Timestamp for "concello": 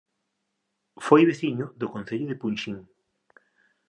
1.93-2.27